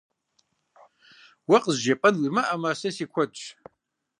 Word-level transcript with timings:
Уэ 1.49 1.57
къызжепӀэн 1.63 2.15
уимыӀэми, 2.21 2.71
сэ 2.79 2.89
си 2.95 3.05
куэдщ. 3.11 3.41